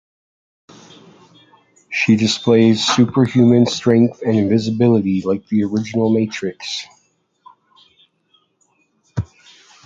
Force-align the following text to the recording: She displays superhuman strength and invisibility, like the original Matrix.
She 1.91 2.15
displays 2.15 2.83
superhuman 2.83 3.67
strength 3.67 4.23
and 4.23 4.35
invisibility, 4.35 5.21
like 5.21 5.45
the 5.45 5.63
original 5.63 6.09
Matrix. 6.11 6.87